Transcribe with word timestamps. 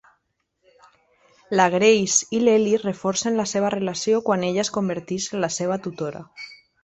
La 1.59 1.67
Grace 1.73 2.25
i 2.37 2.39
l'Eli 2.45 2.71
reforcen 2.85 3.37
la 3.41 3.45
seva 3.53 3.71
relació 3.75 4.23
quan 4.31 4.47
ella 4.49 4.65
es 4.65 4.75
converteix 4.79 5.31
en 5.35 5.45
la 5.45 5.51
seva 5.59 5.81
tutora. 5.87 6.25